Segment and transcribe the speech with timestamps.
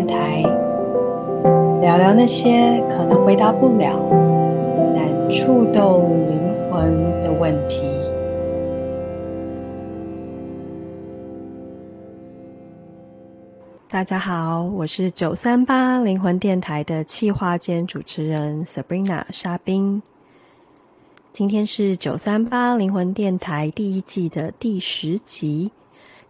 [0.00, 0.40] 电台，
[1.82, 4.00] 聊聊那些可能回答不了，
[4.96, 6.90] 但触动灵魂
[7.22, 7.82] 的问题。
[13.90, 20.00] 大家好，我是九三八灵魂电台的企划兼主持人 Sabrina 沙冰。
[21.34, 25.70] 今天是九三八灵魂电台第一季的第十集。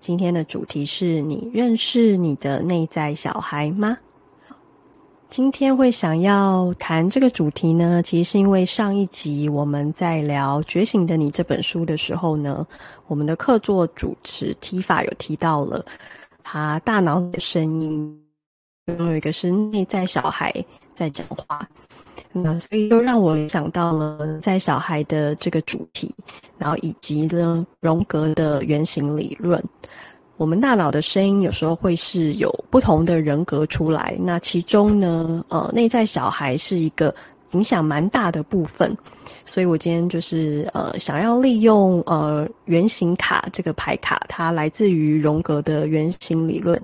[0.00, 3.98] 今天的主题是你认识你的内在小孩吗？
[5.28, 12.66] 今天会想要谈这个主题呢，其实是因为上一集我们在聊《觉醒的你》这本书的时候呢，
[13.08, 15.84] 我们的客座主持 T 法有提到了
[16.42, 18.22] 他大脑的声音，
[18.98, 20.52] 有一个是内在小孩
[20.94, 21.68] 在讲话。
[22.32, 26.14] 那所以就让我联想到了在小孩的这个主题，
[26.58, 29.62] 然后以及呢荣格的原型理论。
[30.36, 37.14] 我们大脑的声音有时候会是有不同的人格出来，那其中呢，呃，内在小孩是一个
[37.50, 38.96] 影响蛮大的部分。
[39.44, 46.80] 所以我今天就是呃想要利用呃原型卡这个牌卡，它来自于荣格的原型理论。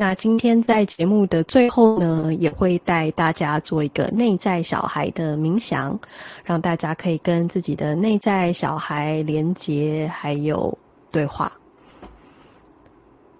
[0.00, 5.98] 那今天在节目的最后呢，也会带大家做一个内在小孩的冥想，
[6.44, 10.78] 让大家可以跟自己的内在小孩连接，还有
[11.10, 11.50] 对话。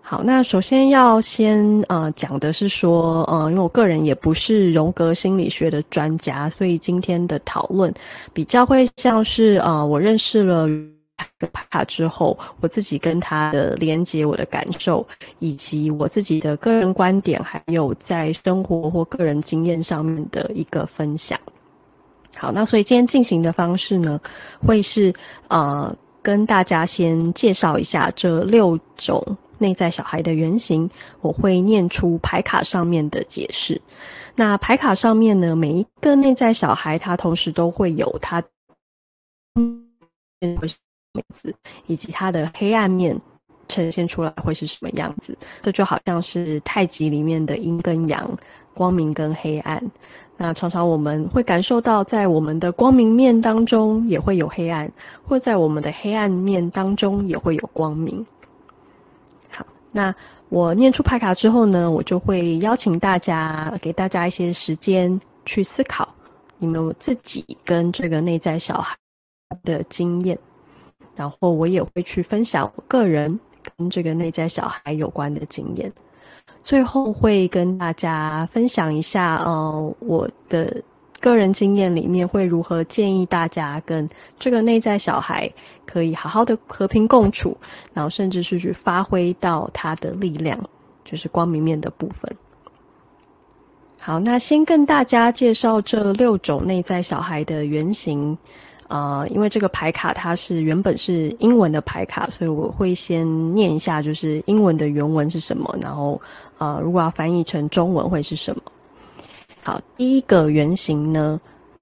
[0.01, 7.95] 好，那首先要先呃讲的是说，呃，因为我个人也不是荣格心理学的专家，所以今天的讨论
[8.33, 10.69] 比较会像是呃我认识了。
[11.53, 15.07] 牌卡之后，我自己跟他的连接，我的感受，
[15.39, 21.39] 以及我自己的个人观点，还有在生活或个人经验上面的一个分享。
[22.37, 24.21] 好，那所以今天进行的方式呢，
[24.65, 25.13] 会是
[25.49, 29.25] 呃跟大家先介绍一下这六种
[29.59, 30.89] 内在小孩的原型，
[31.21, 33.81] 我会念出牌卡上面的解释。
[34.37, 38.43] 那牌卡上面呢，每一个内在小孩，他同时都会有他。
[41.19, 41.55] 名字
[41.87, 43.19] 以及它的黑暗面
[43.69, 45.37] 呈现出来会是什么样子？
[45.63, 48.31] 这就好像是太极里面的阴跟阳，
[48.73, 49.83] 光明跟黑暗。
[50.41, 54.91] 那常常我们会感受到，在我们的光明面当中也会有黑暗，
[55.27, 58.25] 或在我们的黑暗面当中也会有光明。
[59.51, 60.15] 好，那
[60.49, 66.09] 我念出牌卡之后呢，我就会邀请大家，给大家一些时间去思考
[66.57, 68.97] 你们自己跟这个内在小孩
[69.65, 70.39] 的经验。
[71.19, 73.41] 然后我也会去分享我个人
[73.77, 75.93] 跟这个内在小孩有关的经验，
[76.63, 80.81] 最后会跟大家分享一下，呃，我的
[81.19, 84.09] 个人经验里面会如何建议大家跟
[84.39, 85.53] 这个内在小孩
[85.85, 87.57] 可以好好的和平共处，
[87.93, 90.57] 然后甚至是去发挥到他的力量，
[91.05, 92.33] 就是光明面的部分。
[93.99, 98.39] 好，那先跟大家介绍这六种内在小孩的原型。
[98.89, 106.21] 呃，因为这个牌卡它是原本是英文的牌卡，所以我会先念一下，就是英文的原文是什么，然后
[106.57, 108.63] 呃，如果要翻译成中文会是什么？
[109.63, 111.39] 好，第一个原型呢，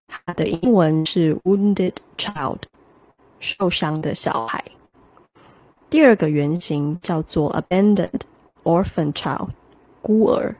[0.08, 2.58] 它的英文是 wounded child，
[3.38, 4.62] 受伤的小孩。
[5.88, 8.22] 第二个原型叫做 abandoned
[8.64, 9.50] orphan child，
[10.02, 10.52] 孤儿。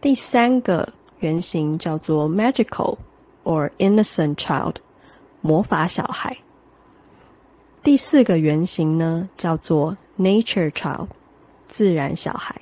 [0.00, 0.88] 第三个
[1.18, 2.96] 原型叫做 magical
[3.44, 4.76] or innocent child。
[5.40, 6.36] 魔法小孩。
[7.82, 11.08] 第四个原型呢，叫做 Nature Child，
[11.68, 12.54] 自然小孩。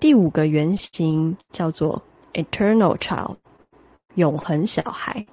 [0.00, 2.02] 第五个原型叫做
[2.32, 3.36] Eternal Child，
[4.14, 5.26] 永恒小孩。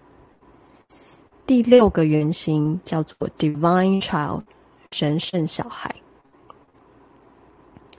[1.45, 4.43] 第六个原型叫做 Divine Child，
[4.91, 5.93] 神圣小孩。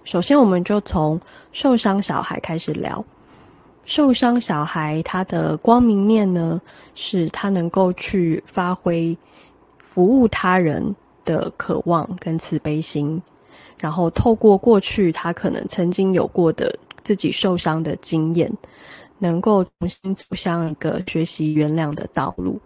[0.04, 1.20] 首先，我们就从
[1.52, 3.04] 受伤小孩开始聊。
[3.84, 6.60] 受伤小孩他的光明面呢，
[6.94, 9.16] 是他能够去发挥
[9.78, 10.94] 服务他人
[11.24, 13.20] 的渴望跟慈悲心，
[13.78, 18.50] 然后透过过去他可能曾经有过的自己受伤的经验，
[19.18, 22.58] 能够重新走向一个学习原谅的道路。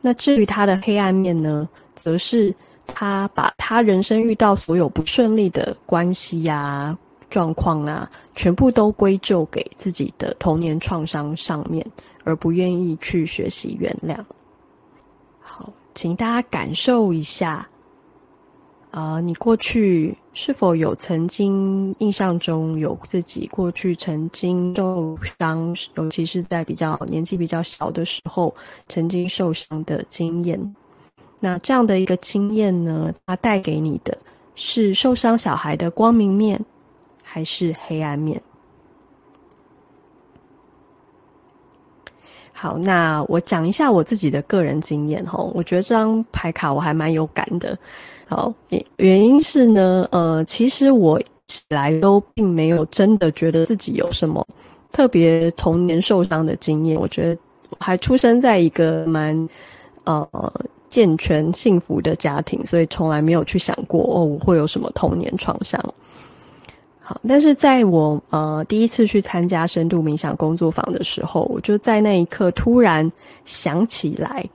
[0.00, 2.54] 那至于他的黑暗面呢，则是
[2.86, 6.96] 他把他人生遇到所有不顺利的关系呀、
[7.30, 11.86] 状况啊，全部都归咎给自己的童年创伤上面，
[12.24, 14.18] 而不愿意去学习原谅。
[15.40, 17.66] 好，请大家感受一下，
[18.90, 28.54] 啊、你过去是否有曾经印象中有自己过去曾经受伤，尤其是在比较年纪比较小的时候，
[28.88, 30.74] 曾经受伤的经验？
[31.38, 34.16] 那这样的一个经验呢，它带给你的
[34.54, 36.62] 是受伤小孩的光明面，
[37.32, 38.42] 还是黑暗面？
[42.52, 45.38] 好，那我讲一下我自己的个人经验哈。
[45.54, 47.78] 我觉得这张牌卡我还蛮有感的。
[48.26, 48.52] 好，
[48.96, 54.44] 原因是呢，呃，其实我起来都并没有真的觉得自己有什么
[54.90, 57.00] 特别童年受伤的经验。
[57.00, 59.48] 我觉得我还出生在一个蛮
[60.02, 60.28] 呃
[60.90, 65.80] 健全幸福的家庭，所以从来没有去想过哦，我会有什么童年创伤。
[67.26, 73.10] 但是在我呃第一次去参加深度冥想工作坊的时候，我就在那一刻突然
[73.44, 74.48] 想起来，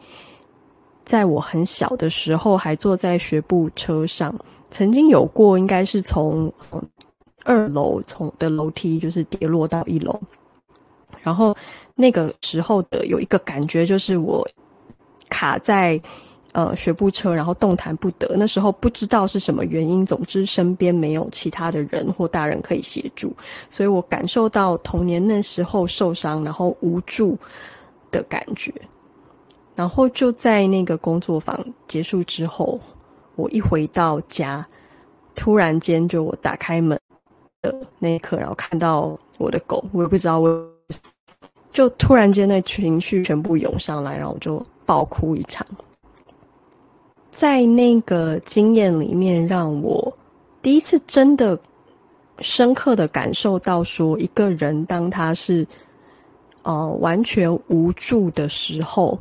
[1.03, 4.33] 在我很小的时候，还坐在学步车上，
[4.69, 6.51] 曾经有过，应该是从
[7.43, 10.19] 二楼从的楼梯就是跌落到一楼，
[11.21, 11.55] 然后
[11.95, 14.47] 那个时候的有一个感觉就是我
[15.29, 16.01] 卡在。
[16.55, 18.33] 呃，学步车，然后动弹不得。
[18.37, 23.35] 那时候不知道是什么原因，总之身边没有其他的人或大人可以协助，
[23.69, 27.37] 所以我感受到童年那时候受伤，然后无助
[28.09, 28.73] 的感觉。
[29.75, 31.59] 然后就在那个工作坊
[31.89, 32.79] 结束之后，
[33.35, 34.65] 我一回到家，
[35.35, 36.97] 突然间就我打开门
[37.63, 40.65] 的那一刻，然后看到我的狗，我也不知道我，
[41.73, 45.67] 就突然间那情绪全部涌上来，然后我就爆哭一场。
[47.35, 50.17] 在那个经验里面，让我
[50.61, 51.59] 第一次真的
[52.39, 55.67] 深刻的感受到，说一个人当他是
[56.61, 59.19] 呃完全无助的时候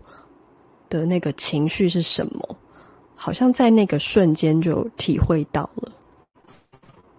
[0.89, 2.57] 的那个情绪是什么，
[3.17, 5.91] 好像在那个瞬间就体会到了。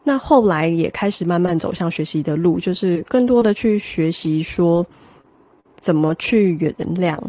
[0.01, 4.85] 那后来也开始慢慢走向学习的路，就是更多的去学习说
[5.81, 7.19] 怎么去原谅。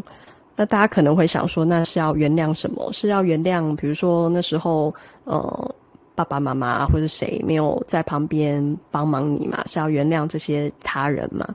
[0.59, 2.91] 那大家可能会想说，那是要原谅什么？
[2.91, 4.91] 是要原谅，比如说那时候，
[5.23, 5.75] 呃，
[6.15, 9.63] 爸爸妈妈或者谁没有在旁边帮忙你嘛？
[9.67, 11.47] 是要原谅这些他人嘛？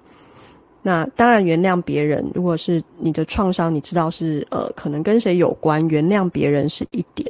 [0.83, 7.29] 那当然，原谅别人，如果是你的创伤，你知道是呃，可能跟谁有关，原谅别人是一点。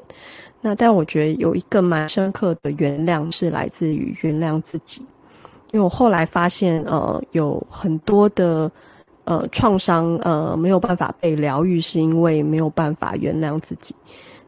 [0.60, 5.00] 那但我觉得有一个蛮深刻的原谅是来自于原谅自己，
[5.70, 8.70] 因为我后来发现，呃，有很多的。
[9.24, 13.94] 呃，创伤呃没有办法被疗愈，是因为没有办法原谅自己。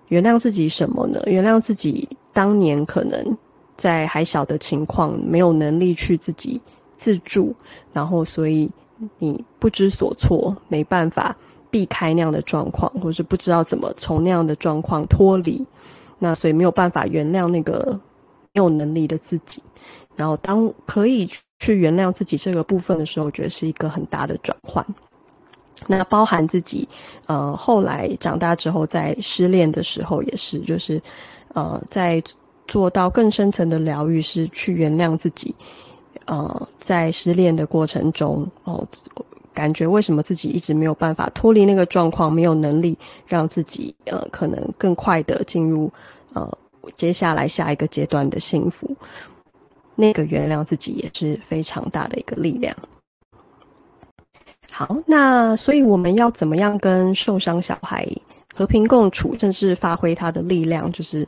[0.08, 1.22] 原谅自己什么呢？
[1.26, 3.38] 原谅自己当年可能
[3.76, 6.60] 在还小的情况，没有能力去自己
[6.96, 7.54] 自助，
[7.92, 8.68] 然后所以
[9.18, 11.36] 你不知所措，没办法
[11.70, 15.64] 避开那样的状况，或是不知道怎么从那样的状况脱离，
[16.18, 17.98] 那所以没有办法原谅那个
[18.52, 19.62] 没有能力的自己。
[20.16, 21.28] 然后当可以。
[21.64, 24.84] 去原谅自己这个部分的时候，我觉得是一个很大的转换。
[25.86, 26.86] 那包含自己，
[27.24, 31.00] 呃，后来长大之后，在失恋的时候也是，就是，
[31.54, 32.22] 呃，在
[32.68, 35.54] 做到更深层的疗愈，是去原谅自己。
[36.26, 38.86] 呃，在失恋的过程中，哦，
[39.54, 45.90] 感觉为什么自己一直没有办法脱离那个状况，没有能力让自己，呃，可能更快的进入，
[46.34, 46.46] 呃，
[46.94, 48.94] 接下来下一个阶段的幸福。
[49.96, 52.74] 那个原谅自己也是非常大的一个力量。
[54.70, 58.08] 好，那所以我们要怎么样跟受伤小孩
[58.52, 60.90] 和平共处，甚至发挥他的力量？
[60.90, 61.24] 就是，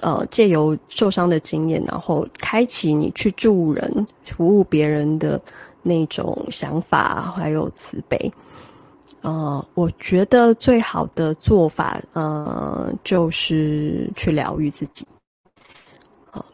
[0.00, 5.40] 呃，借由受伤的经验，然后开启你去助人、服务别人的
[5.82, 8.32] 那种想法，还有慈悲。
[9.22, 15.04] 呃，我觉得最好的做法，呃，就是去疗愈自己。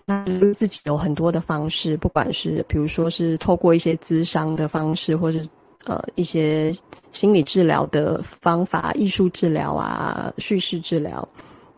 [0.07, 5.47] 那自己有很多的方式，不管是比如说是透过一些咨商的方式，或是
[5.85, 6.73] 呃一些
[7.13, 11.27] 心理治疗的方法、艺术治疗啊、叙事治疗，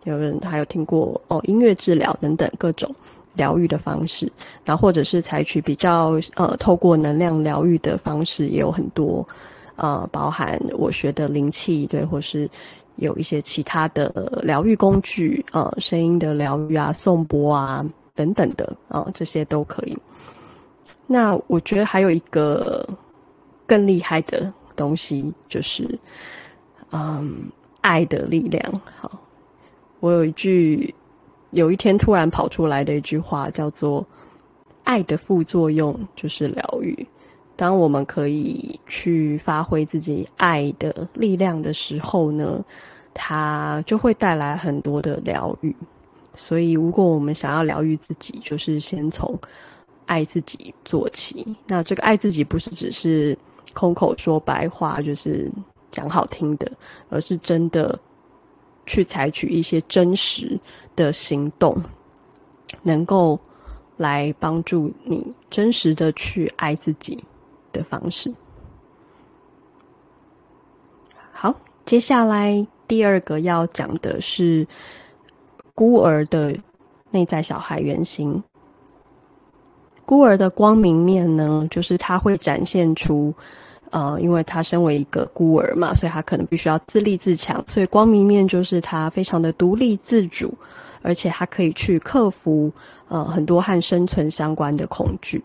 [0.05, 2.95] 有人还有听过哦音乐治疗等等各种
[3.35, 4.31] 疗愈的方式，
[4.65, 9.27] 然后或者是采取比较呃透过能量疗愈的方式，也有很多
[9.77, 12.49] 呃包含我学的灵气对，或是。
[13.03, 19.99] 有一些其他的疗愈工具，呃，声音的疗愈啊，颂钵啊等等的，啊、呃，这些都可以。
[21.07, 22.89] 那我觉得还有一个
[23.67, 25.99] 更厉害的东西，就是，
[26.93, 28.81] 嗯，爱的力量。
[29.01, 29.11] 好，
[29.99, 30.95] 我有一句，
[31.51, 34.07] 有一天突然跑出来的一句话，叫做
[34.85, 37.07] “爱的副作用就是疗愈”。
[37.55, 42.65] 当我们可以去发挥自己爱的力量的时候呢，
[43.15, 45.75] 它就会带来很多的疗愈。
[46.35, 49.39] 所以，如果我们想要疗愈自己，就是先从
[50.07, 51.47] 爱自己做起。
[51.67, 53.37] 那这个爱自己不是只是
[53.75, 55.51] 空口说白话，就是
[55.91, 56.73] 讲好听的，
[57.11, 57.99] 而是真的
[58.87, 60.59] 去采取一些真实
[60.97, 61.77] 的行动，
[62.83, 63.39] 能够
[63.99, 67.23] 来帮助你真实的去爱自己
[67.73, 68.33] 的方式。
[71.31, 71.55] 好，
[71.85, 74.67] 接下来第二个要讲的是
[75.75, 76.55] 孤儿的
[77.11, 78.43] 内在小孩原型。
[80.05, 83.33] 孤儿的光明面呢，就是他会展现出，
[83.93, 90.53] 呃，因为他身为一个孤儿嘛，所以他可能必须要自立自强，所以光明面就是他非常的独立自主，
[91.01, 92.71] 而且他可以去克服
[93.09, 95.43] 呃很多和生存相关的恐惧。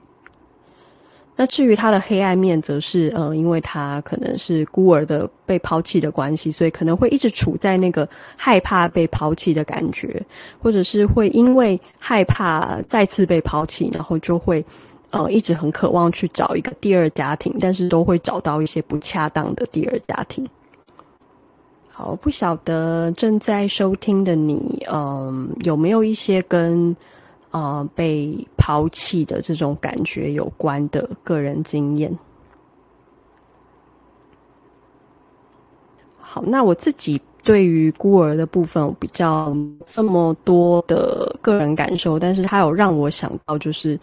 [1.39, 10.19] 那至于他的黑暗面，则是，呃，因为他可能是孤儿的被抛弃的关系，所以可能会一直处在那个害怕被抛弃的感觉，
[10.57, 14.65] 或者是会因为害怕再次被抛弃，然后就会，
[15.11, 20.43] 呃，一直很渴望去找一个第二家庭，但是都会找到一些不恰当的第二家庭。
[21.87, 26.95] 好，不晓得正在收听的你，嗯、有没有一些跟
[27.51, 32.15] 呃，被抛弃的这种感觉有关的个人经验。
[36.19, 43.97] 好，那我自己对于孤儿的部分比较这么多的个人感受，但是他有让我想到，就是，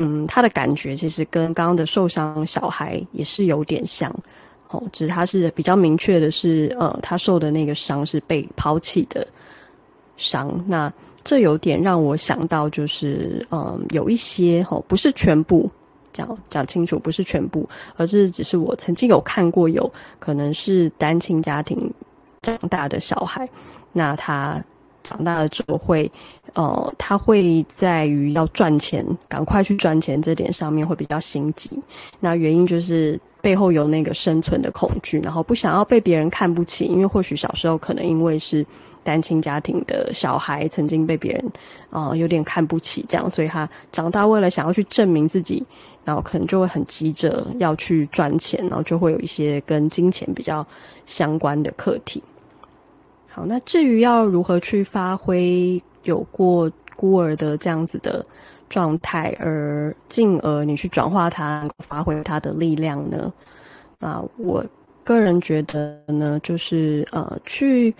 [0.00, 4.12] 嗯，他的感觉其实跟刚刚的受伤小孩也是有点像，
[4.70, 9.24] 哦，只是他是比较明确的是，呃，他受的那个伤是被抛弃的
[10.16, 10.92] 伤，那。
[11.24, 15.70] 这有点让我想到，就是嗯，有一些吼，不是全部
[16.12, 21.90] 讲讲清楚，不是全部，而是只是我曾经有看过，有可能是单亲家庭
[22.42, 23.48] 长大的小孩，
[23.92, 24.62] 那他
[25.02, 26.10] 长大了之后会，
[26.54, 31.80] 呃，他会在于要赚钱，赶快去赚钱这点上面会比较心急。
[32.20, 38.64] 那原因就是背后有那个生存的恐惧，然后不想要被别人看不起，因为或许小时候可能因为是。
[39.04, 41.44] 单亲家庭的小孩曾经被别人
[41.90, 45.60] 啊、有点看不起，这样，所以他长大为了想要去证明自己，
[46.04, 50.64] 然后可能就会很急着要去赚钱，然后就会有一些跟金钱比较
[51.04, 52.22] 相关的课题。
[53.28, 58.24] 好，那至于要如何去发挥有过孤儿的这样子的
[58.72, 63.32] 状态，而进而你去转化它，发挥它的力量呢？
[64.00, 64.64] 啊，我
[65.04, 67.94] 个人觉得呢，就是呃去。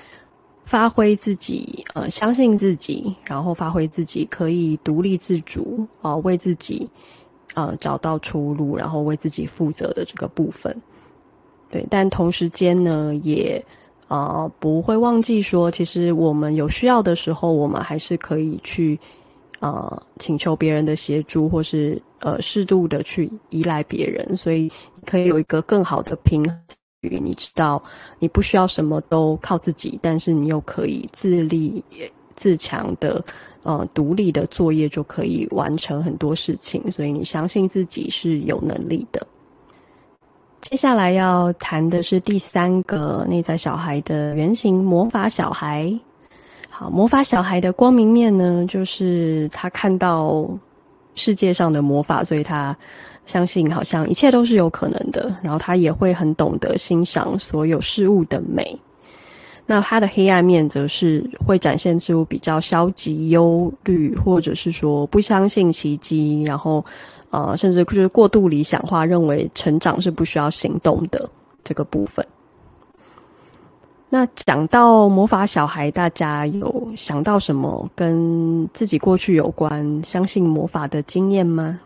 [0.64, 6.88] 发挥自己，呃，相信自己，然后发挥自己可以独立自主，啊、呃，为自己，
[7.54, 10.74] 呃，找到出路，然后为自己负责的这个部分，
[11.68, 11.84] 对。
[11.90, 13.62] 但同时间呢，也，
[14.06, 18.98] 啊、呃，不会忘记说，其实我们有需要的时候，我们还是可以去，
[19.62, 24.68] 呃，请求别人的协助，或是呃，适度的去依赖别人，所以
[25.06, 26.58] 可以有一个更好的平衡。
[27.00, 27.80] 你知道，
[28.18, 31.82] 你不需要什么都靠自己，但是你又可以自立
[32.34, 33.24] 自强的，
[33.62, 39.24] 呃，独立的作业就可以完成很多事情，所以你相信自己是有能力的。
[40.60, 45.96] 接下来要谈的是第三个内在小孩的原型——魔法小孩。
[46.74, 50.48] 好，魔法小孩的光明面呢，就是他看到
[51.14, 52.76] 世界上的魔法，所以他。
[53.24, 58.76] 相信好像一切都是有可能的，然后他也会很懂得欣赏所有事物的美。
[59.64, 66.84] 那他的黑暗面则是会展现出比较消极、忧虑，或者是说不相信奇迹，然后
[67.30, 71.30] 呃，甚至就是过度理想化，认为成长是不需要行动的
[71.62, 72.26] 这个部分。
[74.14, 81.80] 那讲到魔法小孩，大家有想到什么跟自己过去有关、相信魔法的经验吗？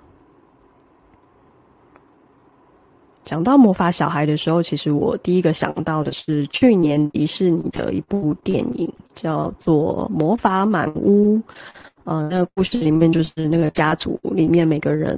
[3.25, 11.37] 讲到魔法小孩的时候，其实我第一个想到的是去年迪士尼的一部电影，叫做《魔法满屋》。
[12.03, 15.17] 呃，那个故事里面就是那个家族里面每个人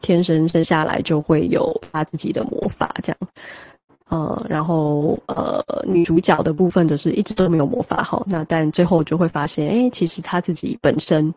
[0.00, 3.18] 天生生下来就会有他自己的魔法，这样。
[4.08, 8.22] 呃，然后呃，女主角的部分则是一直都没有魔法哈。
[8.26, 11.32] 那但最后就会发现，哎，其实她自己本身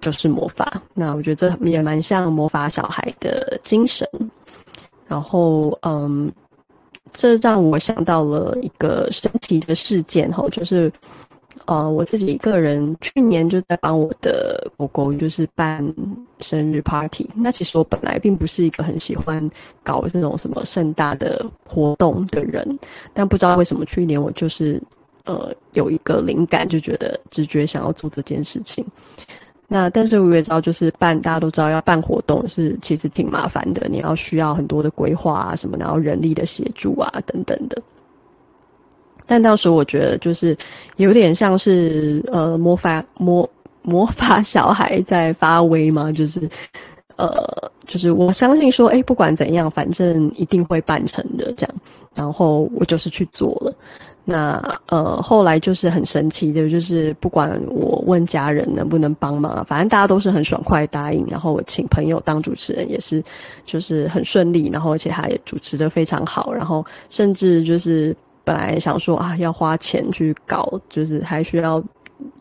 [0.00, 0.80] 就是魔法。
[0.94, 4.08] 那我觉得这也蛮像魔法小孩的精神。
[5.08, 6.32] 然后，嗯，
[7.12, 10.90] 这让我想到了一个神奇的事件哈，就是，
[11.66, 15.82] 呃，我自己个人去年就在帮我的狗狗就是办
[16.40, 17.28] 生日 party。
[17.34, 19.48] 那其实我本来并不是一个很喜欢
[19.84, 22.78] 搞这种什么盛大的活动的人，
[23.14, 24.82] 但不知道为什么去年我就是，
[25.24, 28.84] 呃，有一个灵感，就觉得直觉想要做这件事情。
[29.68, 37.80] 那但是我也知道，就是办，大家都知道要办活动是其实挺麻烦的，你要需要很多的规划啊什么，然后人力的协助啊等等的。
[39.26, 40.56] 但当时我觉得就是
[40.96, 43.48] 有点像是呃魔法魔
[43.82, 46.12] 魔法小孩在发威嘛？
[46.12, 46.48] 就是，
[47.16, 47.32] 呃，
[47.86, 51.74] 就是我相信说，哎，不管怎样，反正一定会办成的，这样。
[52.14, 53.74] 然后我就是去做了。
[54.24, 61.26] 那呃，后来就是很神奇的，就是不管我问家人能不能帮忙，反正大家都是很爽快答应。
[61.28, 63.20] 然后我请朋友当主持人，也是
[63.64, 64.70] 就是很顺利。
[64.72, 66.52] 然后而且他也主持的非常好。
[66.52, 71.82] 然后甚至就是本来想说啊，要花钱去搞，就是还需要。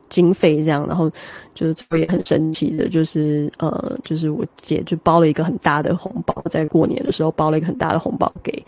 [0.09, 1.09] 经费这样，然后
[1.55, 8.61] 就是也很神奇的，就是呃，就是我姐就包了一个很大的红包，在过年的时候包了一个很大的红包给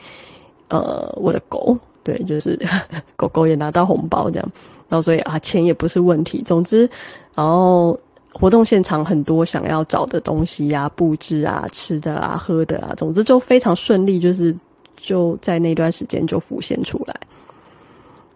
[0.69, 2.57] 呃我的狗，对，就是
[3.17, 4.51] 狗狗也拿到红包这样，
[4.87, 6.89] 然后所以啊钱也不是问题，总之，
[7.35, 7.99] 然后
[8.31, 14.55] 活动现场很多想要找的东西呀、啊、布置啊、吃的啊、喝的啊，总之就非常顺利，就是
[15.03, 17.15] 就在那段时间就浮现出来，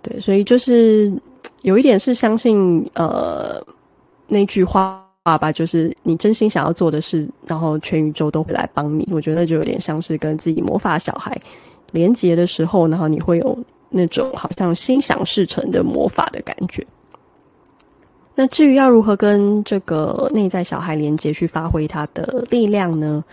[0.03, 1.11] 对，所以就是。
[1.63, 3.61] 有一点是相信，呃，
[4.27, 9.07] 那句话吧，就是你真心想要做的事，然后全宇宙都会来帮你。
[9.11, 11.39] 我觉得就有点像是跟自己魔法小孩
[11.91, 13.57] 连接的时候，然后你会有
[13.89, 16.85] 那种好像心想事成的魔法的感觉。
[18.35, 23.23] 那至于要如何跟这个内在小孩连接，去发挥他的力量呢？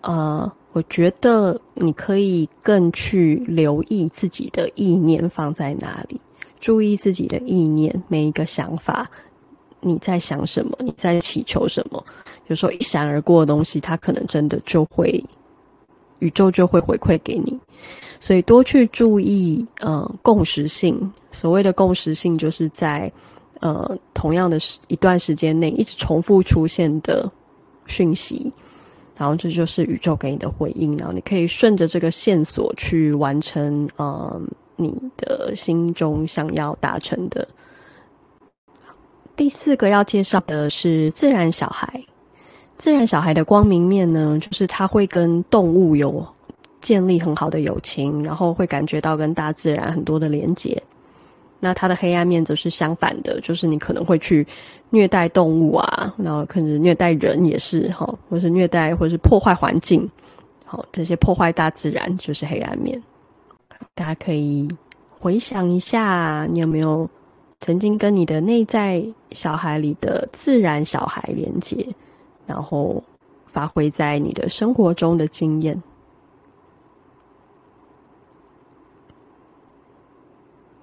[0.00, 6.20] 呃，我觉得你可以更去留意自己的意念放在哪里。
[6.58, 9.08] 注意自己的意念，每一个想法，
[9.80, 10.76] 你在想什么？
[10.80, 12.04] 你在祈求什么？
[12.48, 15.24] 有时候一闪而过的东西，它可能真的就会，
[16.18, 17.56] 宇宙就会回馈给你。
[18.18, 21.12] 所以多去注意，呃，共识性。
[21.30, 23.12] 所谓的共识性，就是在
[23.60, 27.30] 呃同样的时一段时间内，一直重复出现的
[27.86, 28.52] 讯息，
[29.16, 30.96] 然后这就是宇宙给你的回应。
[30.98, 34.42] 然后你可以顺着这个线索去完成，嗯、呃。
[34.76, 37.46] 你的心中想要达成的。
[39.36, 42.04] 第四个要介绍的是自然小孩。
[42.76, 46.26] 自然小孩的光明面呢，就是他会跟动物有
[46.80, 50.82] 建立很好的友情，然后会感觉到跟大自然很多的连结。
[51.64, 54.46] 那他的黑暗面则是相反的，就是你可能会去
[54.90, 60.06] 虐待动物啊，然后可能虐待人也是哈，或是虐待，或是破坏环境，
[60.66, 63.02] 好，这些破坏大自然就是黑暗面。
[63.94, 64.68] 大家可以
[65.08, 67.08] 回想一下，你有没有
[67.60, 71.88] 曾经跟你的内在小孩里的自然小孩连接，
[72.46, 73.02] 然后
[73.50, 75.74] 发挥在你的生活中的经验？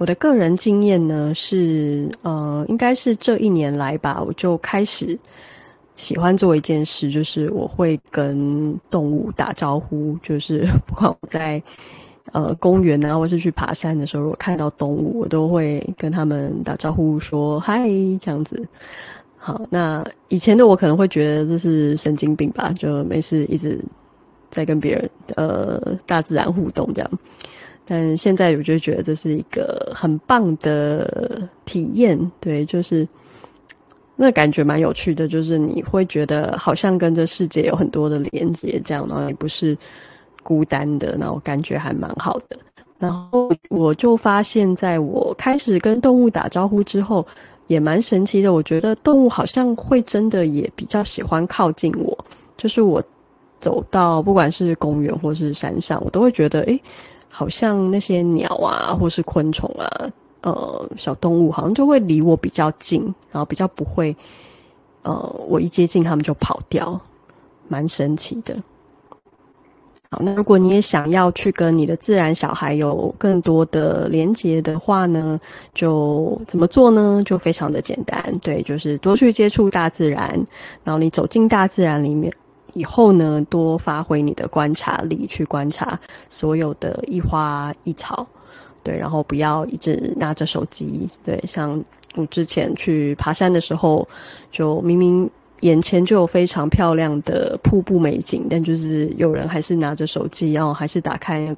[0.01, 5.15] 我的个人经验呢，是呃，应该是这一年来吧，我就开始
[5.95, 11.61] 喜欢做一件事，就是我会跟动物打招呼，就是 不管我在。
[12.33, 17.89] 呃，公园啊，或是去爬山的时候，如果看到动物，我都会跟他们打招呼，说嗨，
[18.21, 18.65] 这样子。
[19.37, 23.77] 好，那以前的我可能会觉得这是神经病吧，就没事一直
[24.49, 27.11] 在跟别人呃大自然互动这样。
[27.91, 33.05] 但现在我就觉得这是一个很棒的体验，对，就是
[34.15, 39.77] 那感觉蛮有趣的，就是你会觉得好像跟这世界有很多的连接，这样，然后也不是。
[40.43, 42.57] 孤单的，然后感觉还蛮好的。
[42.97, 47.23] 然后我就发现，在我开始跟动物打招呼之后，
[47.67, 48.51] 也蛮神奇的。
[48.51, 52.17] 我觉得动物好像会真的也比较喜欢靠近我。
[52.57, 52.99] 就是我
[53.59, 56.81] 走到不管是公园或是山上，我都会觉得，诶，
[57.31, 59.89] 好像那些鸟啊，或是昆虫啊，
[60.41, 64.15] 呃，小动物好像就会离我比较近，然后比较不会，
[65.03, 65.13] 呃，
[65.47, 66.99] 我一接近它们就跑掉，
[67.67, 68.55] 蛮神奇的。
[70.13, 75.39] 好，那如果你也想要去跟你的自然小孩有更多的连结的话呢，
[75.73, 77.23] 就怎么做呢？
[77.25, 80.29] 就非常的简单，对，就是多去接触大自然，
[80.83, 82.29] 然后你走进大自然里面
[82.73, 88.27] 以后呢，多发挥你的观察力，去观察所有的一花一草，
[88.83, 91.83] 对，然后不要一直拿着手机，对，像
[92.15, 94.07] 我之前去爬山的时候，
[94.51, 95.29] 就明明。
[95.61, 101.55] 眼前就有非常漂亮的瀑布美景，但就是有人还是拿着手机，然后还是打开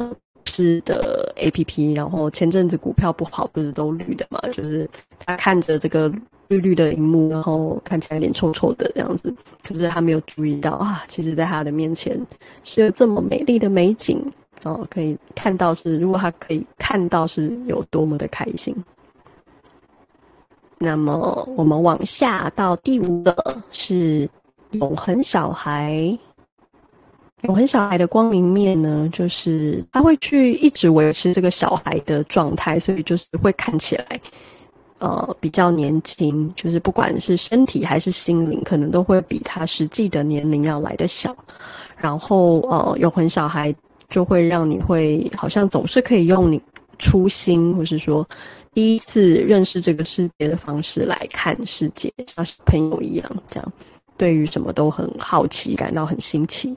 [0.00, 4.40] 嗯是的 APP，然后前阵子股票不好，不是都绿的嘛？
[4.50, 4.88] 就是
[5.26, 6.10] 他看着这个
[6.52, 9.34] 绿绿的荧幕，然后看起来有点臭臭的这样子，
[9.66, 12.20] 可是他没有注意到啊，其实在他的面前
[12.62, 14.22] 是有这么美丽的美景，
[14.62, 18.76] 然后可以看到是，如果他可以看到是有多么的开心。
[20.78, 23.34] 那么我们往下到第五个
[23.70, 24.28] 是
[24.72, 26.18] 永恒小孩。
[27.42, 34.20] 永恒小孩的光明面呢，就是他会去一直维持这个小孩的状态，所以就是会看起来，
[35.02, 41.36] 呃比较年轻，就是不管是身体还是心灵，可能都会比他实际的年龄要来得小。
[41.96, 43.74] 然后呃，永恒小孩
[44.08, 46.60] 就会让你会好像总是可以用你
[46.98, 48.24] 初心，或是说
[48.72, 53.72] 第一次认识这个世界的方式来看世界，像小朋友一样这样，
[54.16, 56.76] 对于什么都很好奇，感到很新奇。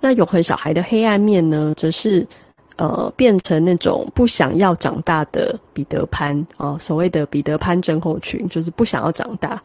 [0.00, 2.26] 那永恒小孩的黑暗面呢，则是
[2.76, 9.60] 呃变成那种不想要长大的彼得潘啊、所谓的彼得潘症候群，就是不想要长大，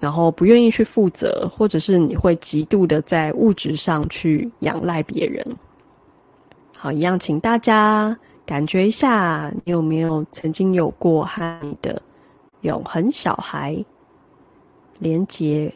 [0.00, 5.44] 然后不愿意去负责，或者是你会极度的在物质上去仰赖别人。
[6.76, 12.00] 好，一样，请大家感觉一下，你有没有曾经有过和你的
[12.60, 13.82] 永恒小孩
[14.98, 15.72] 连接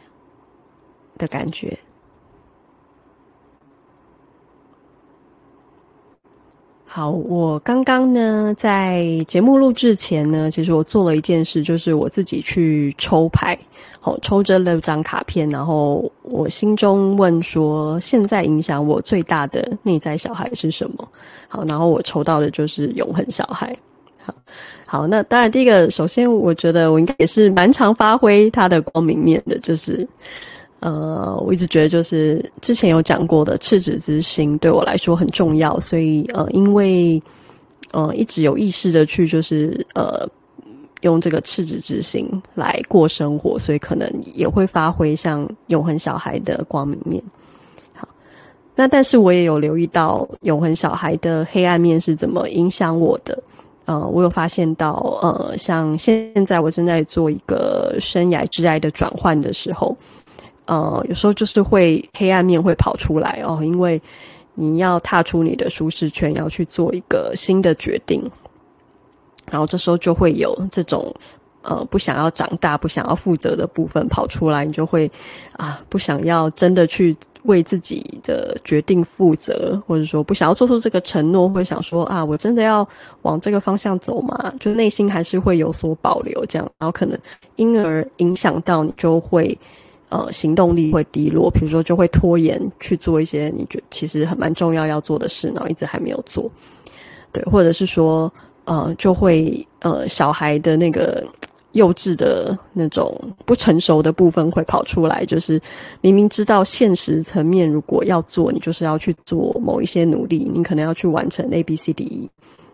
[1.17, 1.77] 的感觉？
[6.93, 13.57] 好，我刚刚呢，在节目录制前呢，其实我做了一件事，就是我自己去抽牌，
[14.01, 21.07] 哦，抽着六张卡片，然后我心中问说，现在影响我最大的内在小孩是什么？
[21.47, 23.73] 好，然后我抽到的就是永恒小孩。
[24.21, 24.35] 好，
[24.85, 30.05] 好，那当然，第一个，首先我觉得我应该也是蛮常发挥他的光明面的，就是。
[30.81, 37.21] 呃，我一直觉得就是之前有讲过的赤子之心对我来说很重要，所以呃，因为
[37.91, 40.27] 呃一直有意识的去就是呃
[41.01, 47.21] 用这个赤子之心来过生活，所以可能也会发挥像永恒小孩的光明面。
[47.93, 48.07] 好，
[48.75, 53.37] 那但是我也有留意到永恒小孩的黑暗面是怎么影响我的。
[53.85, 59.95] 呃，我有发现到呃，像现在我正在做一个生涯挚爱的转换的时候。
[60.71, 64.01] 呃，有时候就是会黑暗面会跑出来哦，因为
[64.53, 68.23] 你要踏出你的舒适圈，要去做一个新的决定，
[69.51, 71.13] 然后这时候就会有这种
[71.61, 75.11] 呃不想要长大、不想要负责的部分跑出来，你就会
[75.57, 82.87] 啊不想要真的去为自己的决定负责，或者说不想要做出这个承诺，会想说啊，我真的要
[83.23, 84.53] 往这个方向走吗？
[84.57, 87.19] 就内心还是会有所保留，这样，然后可能
[87.57, 89.57] 因而影响到你，就会。
[90.11, 96.51] 呃，行动力会低落，比如说就会拖延去做一些你觉其实还蛮重要要做的事，然后一直还没有做，
[97.31, 98.29] 对，或者是说，
[98.65, 101.25] 呃，就会呃，小孩的那个
[101.71, 105.57] 幼稚的那种不成熟的部分会跑出来，就是
[106.01, 112.29] 明明知道现实层面如果要做，你就是要去做某一些努力，你可能要去完成 A B C D E，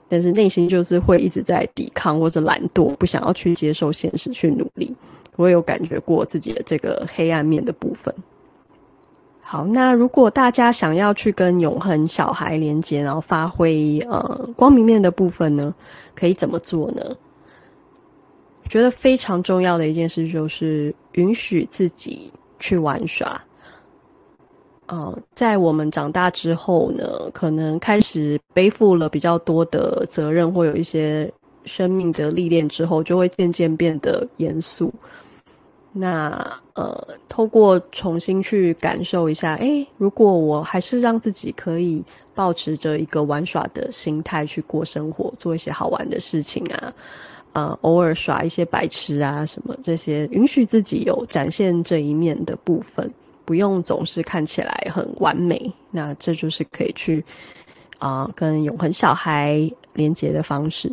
[0.09, 4.91] 但是内心就是会一直在抵抗或者懒惰，不想要去接受现实去努力。
[5.37, 8.13] 我有感觉过自己的这个黑暗面的部分。
[9.39, 15.73] 好，那如果大家想要去跟永恒小孩连接，然后发挥呃光明面的部分呢，
[16.13, 17.01] 可以怎么做呢？
[18.67, 23.41] 觉得非常重要的一件事就是允许自己去玩耍。
[24.87, 31.31] 呃，在我们长大之后呢，可能开始背负了比较多的责任，或有一些
[31.63, 34.93] 生命的历练之后，就会渐渐变得严肃。
[35.99, 42.03] 那呃，透过重新去感受一下，诶，如果我还是让自己可以
[42.35, 46.93] 抱持着一个玩耍的心态去过生活，做一些好玩的事情啊，
[47.53, 53.11] 呃，偶尔耍一些白痴啊，什么这些，允许自己有展现这一面的部分，
[53.43, 55.71] 不用总是看起来很完美。
[55.89, 57.25] 那这就是可以去
[57.97, 60.91] 啊，跟永恒小孩连接的方式。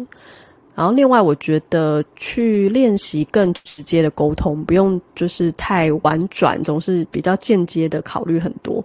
[0.77, 8.85] 然后，另外，我觉得去练习更直接的沟通，不用就是太婉转，总是比较间接的考虑很多。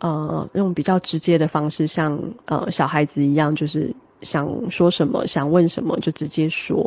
[0.00, 6.78] 呃，用比较直接的方式，像呃小孩子一样，就是想说什么、想问什么就直接说。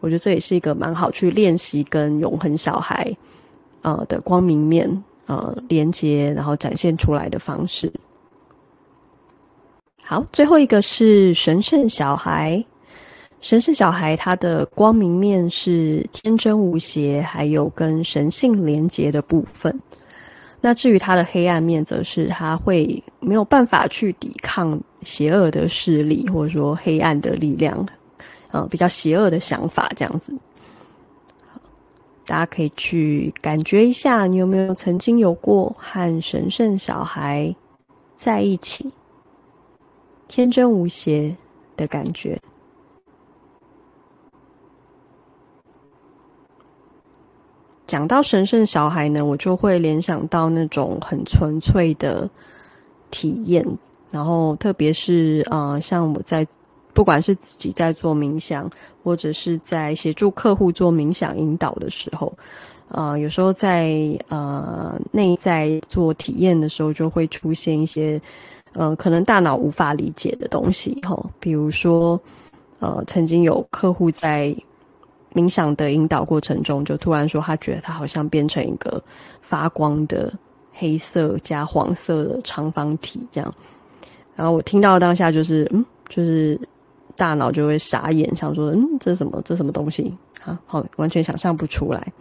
[0.00, 3.16] 我觉得这也是一个蛮好去练习跟永恒小孩
[3.80, 7.90] 呃的光明面呃连接，然后展现出来的方式。
[10.02, 12.62] 好，最后一个是神圣小孩。
[13.44, 19.78] 神圣小孩，他的光明面是天真无邪，还有跟神性连结的部分。
[20.62, 27.86] 那至于他的黑暗面，则是他会没有办法去抵抗邪恶的势力，或者说黑暗的力量，
[28.50, 30.34] 呃，比较邪恶的想法这样子。
[32.24, 37.54] 大家可以去感觉一下，你有没有曾经有过和神圣小孩
[38.16, 38.90] 在一起，
[40.28, 41.36] 天真无邪
[41.76, 42.40] 的感觉。
[47.86, 52.28] 讲到神圣小孩呢，我就会联想到那种很纯粹的
[53.10, 53.64] 体验，
[54.10, 56.46] 然后特别是呃，像我在
[56.92, 58.70] 不管是自己在做冥想，
[59.02, 62.32] 或者是在协助客户做冥想引导的时候，
[62.88, 68.20] 呃，有时候在呃内在做体验的时候，就会出现一些
[68.72, 72.18] 呃可能大脑无法理解的东西，哈，比如说
[72.78, 74.56] 呃曾经有客户在
[75.34, 79.02] 冥想的引导过程中，就突然说他觉得他好像变成一个
[79.42, 80.32] 发光的
[80.72, 83.54] 黑色加黄色的长方体这样，
[84.36, 86.58] 然后我听到当下就是嗯，就是。
[87.16, 89.40] 大脑就会傻眼，想说：“嗯，这什么？
[89.44, 90.12] 这什么东西？
[90.44, 92.12] 啊，好，完全想象不出来。”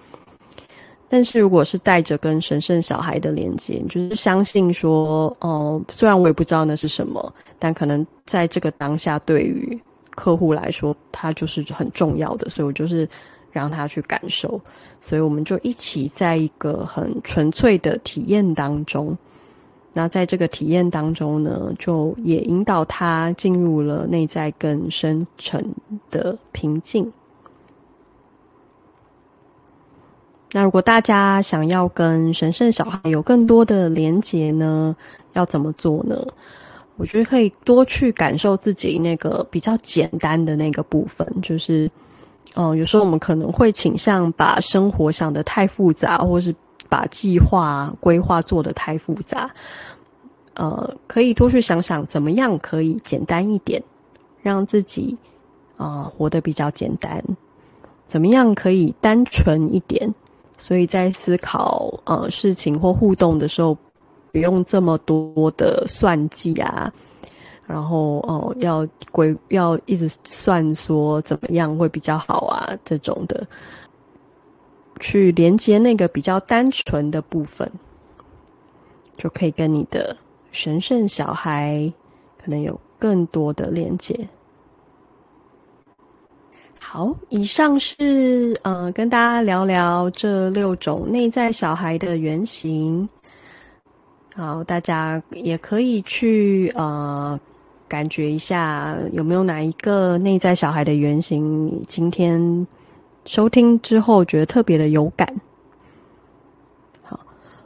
[1.09, 9.81] 但是如果是带着跟神圣小孩的连接，就是相信说：“哦，虽然我也不知道那是什么，但可能在这个当下，对于
[10.15, 13.07] 客户来说，它就是很重要的。”所以我就是
[13.51, 14.59] 让他去感受，
[14.99, 19.15] 所以我们就一起在一个很纯粹的体验当中。
[19.95, 25.63] 那在这个体验当中呢，就也引导他进入了内在更深沉
[26.09, 27.11] 的平静。
[30.51, 34.95] 那如果大家想要跟神圣小孩有更多的连结呢，
[35.33, 36.25] 要怎么做呢？
[36.97, 41.89] 我觉得可以多去感受自己那个比较简单的那个部分，就是，
[42.55, 46.53] 嗯、有时候我们可能会倾向把生活想得太复杂，或是。
[46.89, 49.49] 把计划规划做得太复杂，
[50.53, 53.81] 呃，可以多去想想怎么样可以简单一点，
[54.43, 55.17] 让自己
[55.75, 57.19] 啊、活得比较简单。
[58.07, 60.13] 怎么样可以单纯一点？
[60.55, 63.75] 所以在思考呃事情或互动的时候，
[64.33, 66.91] 不用这么多的算计啊，
[67.67, 73.45] 然后哦、要规要一直算说怎么样会比较好啊这种的。
[74.99, 77.69] 去连接那个比较单纯的部分，
[79.17, 80.17] 就可以跟你的
[80.51, 81.91] 神圣小孩
[82.43, 84.27] 可能有更多的连接。
[86.79, 93.07] 好，以上是呃跟大家聊聊这六种内在小孩的原型。
[94.35, 97.39] 好，大家也可以去呃
[97.87, 102.67] 感觉一下有没有哪一个内在小孩的原型，今天。
[103.25, 105.33] 收听之后觉得特别的有感，
[107.01, 107.17] 好，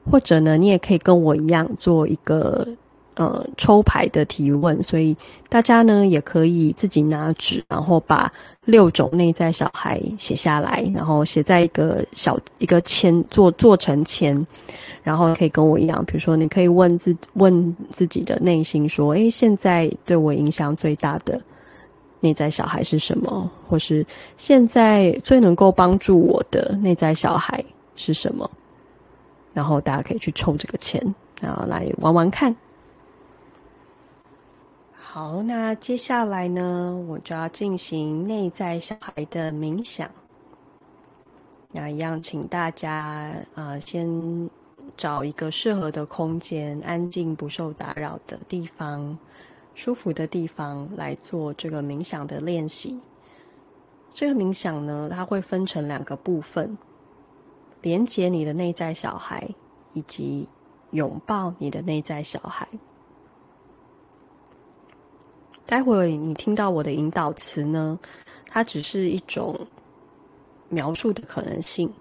[0.08, 2.67] 或者呢，你也可以跟我一样做一个
[3.15, 5.17] 呃抽牌的提问，所以
[5.49, 8.32] 大家呢也可以自己拿纸，然后把
[8.67, 14.45] 六种内在小孩写下来，然后写在一个小一个签做做成签，
[15.03, 21.41] 然后可以跟我一样，比如说你可以问自问自己的内心说，诶，现在对我影响最大的。
[22.19, 23.49] 内在小孩是什么？
[23.69, 24.06] 或是
[24.38, 27.63] 现在最能够帮助我的内在小孩
[27.95, 28.49] 是什么？
[29.53, 31.01] 然后大家可以去抽这个签，
[31.39, 32.53] 然后来玩玩看。
[35.17, 40.08] 好，那接下来呢，我就要进行内在小孩的冥想。
[41.71, 44.47] 那一样，请大家啊、先
[44.95, 49.17] 找一个适合的空间，安静不受打扰的地方。
[49.73, 52.99] 舒服的地方来做这个冥想的练习。
[54.13, 56.77] 这个冥想呢，它会分成两个部分：
[57.82, 59.49] 连接你的内在小孩，
[59.93, 60.47] 以及
[60.91, 62.67] 拥抱你的内在小孩。
[65.67, 67.99] 待会你听到我的引导词呢，
[68.49, 69.56] 它只是一种
[70.69, 71.93] 描述的可能性。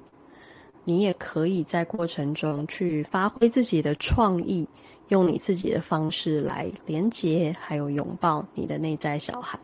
[0.84, 4.66] 你也可以在过程中去发挥自己的创意。
[5.08, 9.56] 用你自己的方式来连接，还有拥抱你的内在小孩，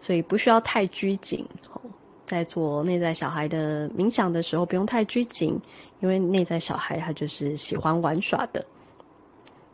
[0.00, 1.46] 所以不需要太拘谨。
[2.24, 5.60] 在做内在小孩的冥想的时候，不用太拘谨，
[6.00, 8.64] 因为内在小孩他就是喜欢玩耍的。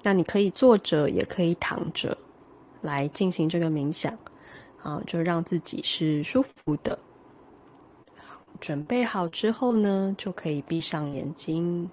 [0.02, 2.18] 那你可以坐着，也可以躺着
[2.82, 4.16] 来进行这个冥想，
[4.82, 6.98] 啊，就让自己是舒服的。
[8.60, 11.88] 准备好之后呢，就可以闭上眼睛。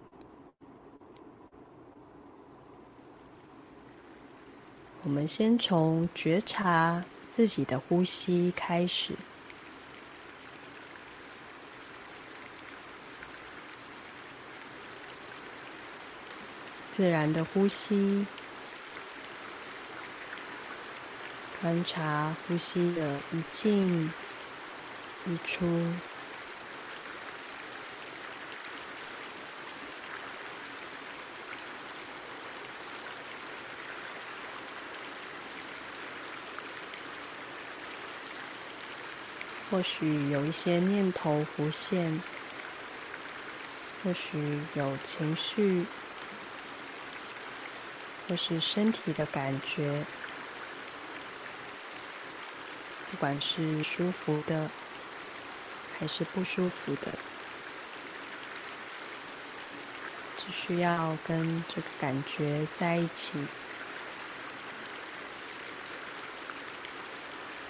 [5.03, 9.13] 我们先从觉察自己的呼吸开始，
[16.87, 18.25] 自然的呼吸，
[21.61, 24.11] 观察呼吸的一进
[25.25, 25.81] 一出。
[39.71, 42.21] 或许有一些念头浮现，
[44.01, 45.85] 或许有情绪，
[48.29, 50.05] 或是身体的感觉，
[53.15, 54.69] 不管是舒服的
[55.97, 57.13] 还是不舒服的，
[60.37, 63.31] 只需要跟这个感觉在一起，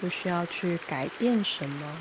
[0.00, 1.96] 不需要去改变什么，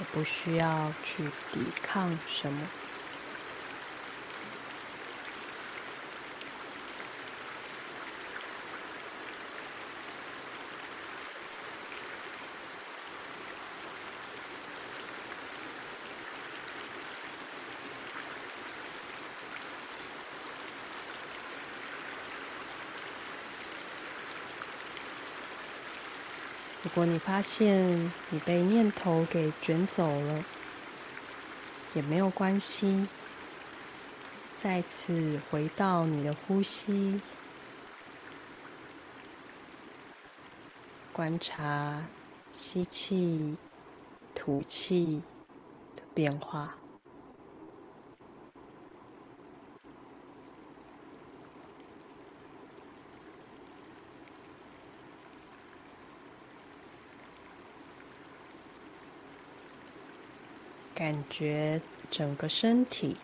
[0.00, 2.66] 也不需要去抵抗什么。
[26.96, 30.42] 如果你发现你被念头给卷走了，
[31.92, 33.06] 也没有关系。
[34.54, 37.20] 再次回到你的呼吸，
[41.12, 42.02] 观察
[42.50, 43.58] 吸气、
[44.34, 45.20] 吐气
[45.94, 46.74] 的变化。
[60.96, 63.18] 感觉整个身体，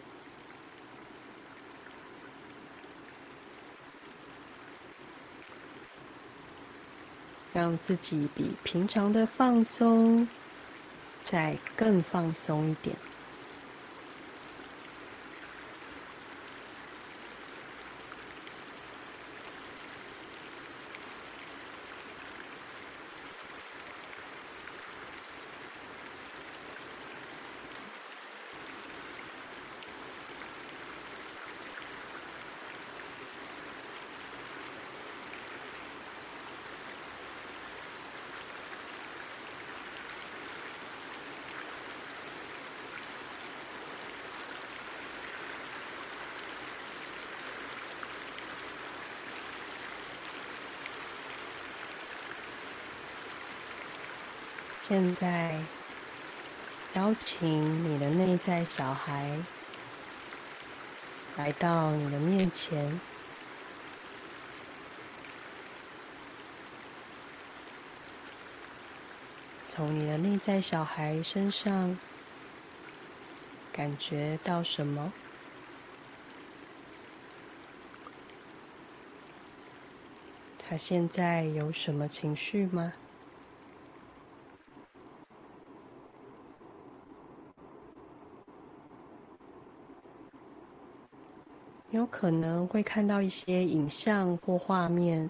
[7.55, 10.29] 让自己比平常的放松，
[11.25, 12.95] 再更放松一点。
[54.95, 55.59] 现在，
[56.93, 59.39] 邀请你的内在小孩
[61.39, 63.01] 来到你的面前，
[69.67, 71.99] 从你的内在小孩身上
[73.73, 75.11] 感觉到什么？
[80.59, 82.93] 他现在有什么情绪吗？
[91.91, 95.29] 有可能会看到一些影像或画面，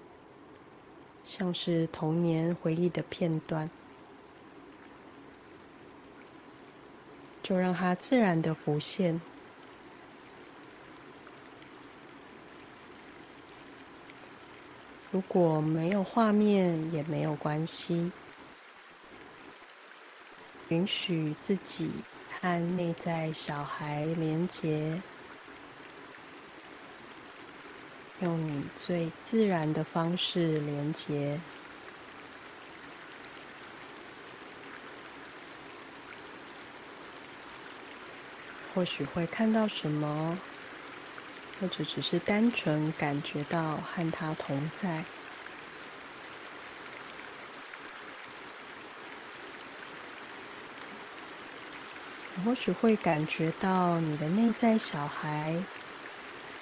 [1.24, 3.70] 像是童年回忆的片段，
[7.40, 9.18] 就让它自然的浮现。
[15.12, 18.10] 如果没有画面也没有关系，
[20.68, 21.90] 允许自己
[22.40, 25.00] 和内在小孩连结。
[28.22, 31.40] 用你最自然的方式连接，
[38.72, 40.38] 或许会看到什么，
[41.60, 45.04] 或者只是单纯感觉到和他同在。
[52.44, 55.56] 或许会感觉到你的内在小孩。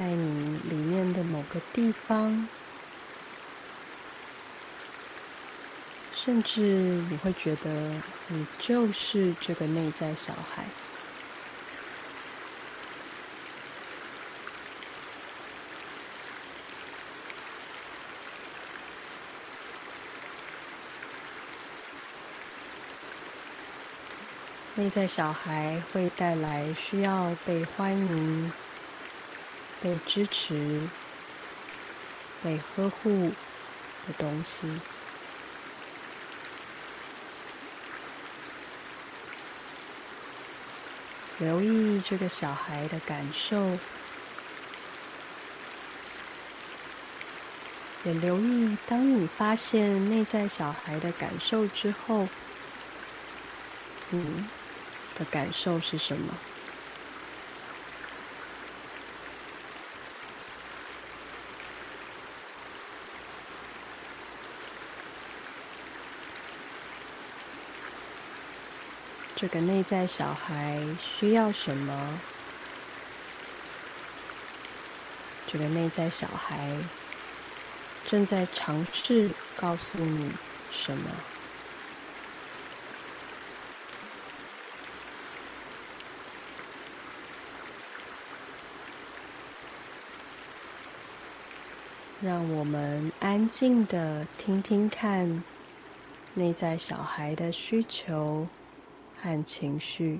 [0.00, 2.48] 在你里面的某个地方，
[6.14, 6.62] 甚至
[7.10, 7.70] 你会觉得
[8.28, 10.64] 你就是这个内在小孩。
[24.76, 28.50] 内在小孩会带来需要被欢迎。
[29.82, 30.88] 被支持、
[32.42, 33.32] 被呵护
[34.06, 34.66] 的东西，
[41.38, 43.78] 留意这个小孩的感受，
[48.04, 52.28] 也留意当你发现内在小孩的感受之后，
[54.10, 54.44] 你
[55.14, 56.34] 的感受是什么？
[69.40, 72.20] 这个内在小孩需要什么？
[75.46, 76.76] 这个内在小孩
[78.04, 80.30] 正在尝试告诉你
[80.70, 81.10] 什么？
[92.20, 95.42] 让我们安静的听听看
[96.34, 98.46] 内在小孩的需求
[99.22, 100.18] 和情绪，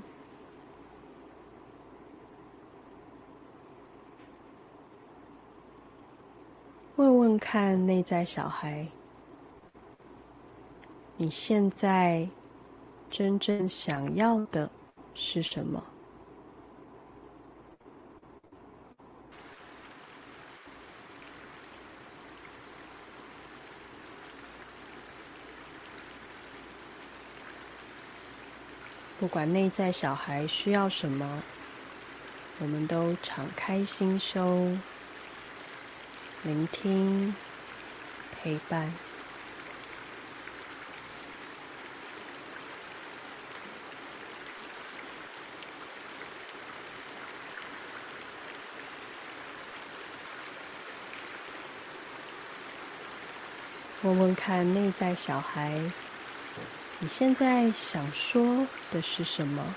[6.97, 8.87] 问问看内在小孩，
[11.17, 12.29] 你现在
[13.09, 14.71] 真正想要的
[15.15, 15.83] 是什么？
[29.21, 31.43] 不管内在小孩需要什么，
[32.59, 34.81] 我们都敞开心胸，
[36.43, 37.35] 聆听，
[38.43, 38.91] 陪伴。
[54.01, 55.79] 问问看内在小孩。
[57.03, 59.75] 你现在想说的是什么？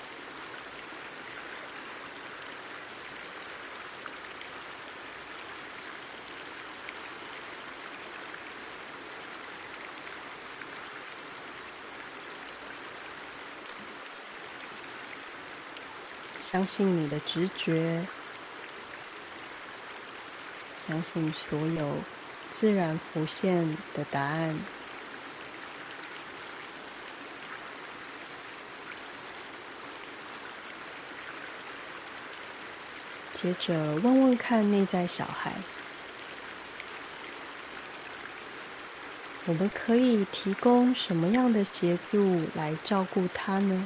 [16.37, 18.05] 相信你的直觉，
[20.85, 21.95] 相信所有
[22.51, 24.59] 自然浮现的答案。
[33.43, 35.51] 接着问问看内在小孩，
[39.45, 43.85] 我们可以提供什么样的协助来照顾他呢？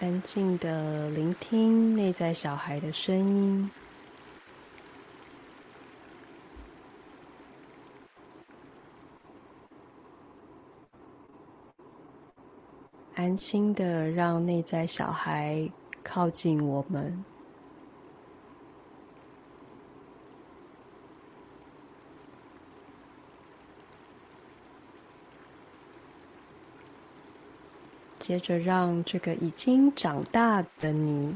[0.00, 3.70] 安静的聆听内在小孩的声音，
[13.14, 15.70] 安心的让内在小孩
[16.02, 17.22] 靠近我们。
[28.30, 31.34] 接着，让这个已经长大的你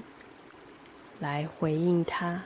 [1.18, 2.40] 来回应他。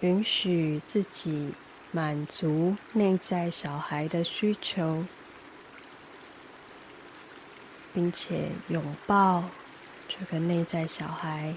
[0.00, 1.52] 允许自己
[1.90, 5.04] 满足内在小孩的需求。
[7.96, 9.42] 并且拥抱
[10.06, 11.54] 这个内在小孩。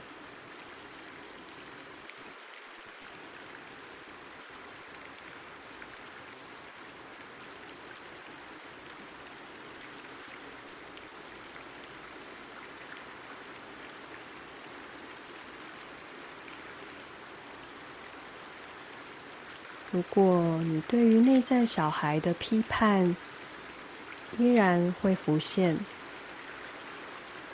[19.91, 23.13] 如果你对于内在小孩的批判
[24.37, 25.77] 依然会浮现，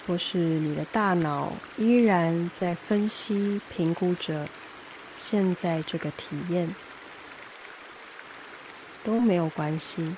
[0.08, 4.48] 或是你的大脑依然在分析、评估着
[5.18, 6.76] 现在这个体验，
[9.04, 10.16] 都没有关系，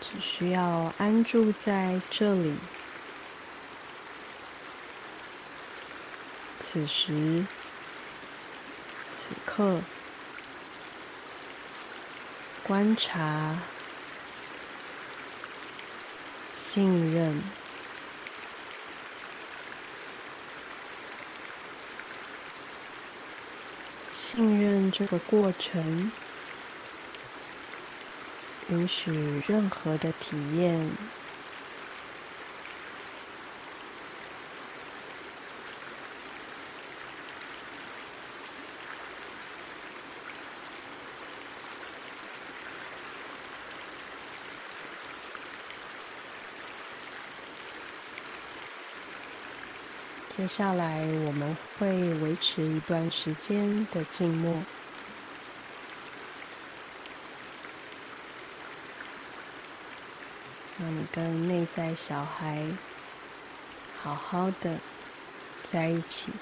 [0.00, 2.56] 只需要安住在这里，
[6.58, 7.46] 此时
[9.14, 9.80] 此刻，
[12.64, 13.56] 观察。
[16.74, 17.40] 信任，
[24.12, 26.10] 信任这个过程，
[28.70, 29.12] 允许
[29.46, 30.90] 任何的体验，
[50.36, 54.52] 接下来我们会维持一段时间的静默，
[60.80, 62.66] 让你跟内在小孩
[64.02, 64.80] 好好的
[65.70, 66.32] 在一起。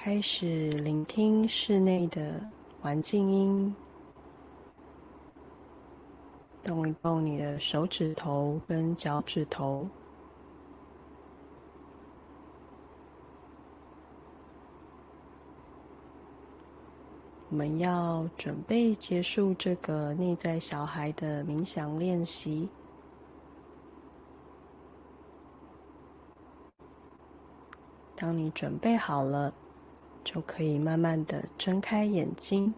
[0.00, 2.40] 开始聆听室内的
[2.80, 3.74] 环境音，
[6.62, 9.86] 动一动你的手指头跟脚趾头。
[17.50, 22.68] 我们要准备结束这个内在小孩的冥想练习。
[28.14, 29.52] 当你准备好了。
[30.30, 32.74] 就可以慢慢的睁开眼睛。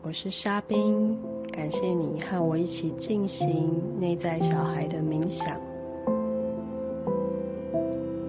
[0.00, 1.18] 我是沙冰，
[1.50, 5.60] 感谢你和我一起进行内在小孩的冥想，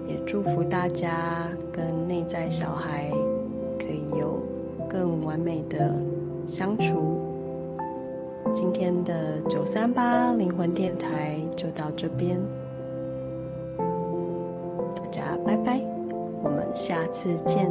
[0.08, 3.08] 也祝福大家跟内在小孩
[3.78, 4.42] 可以有
[4.88, 5.94] 更完美的
[6.44, 7.19] 相处。
[8.52, 12.40] 今天的九三八灵魂电台就到这边，
[14.96, 15.80] 大家拜拜，
[16.42, 17.69] 我们下次见。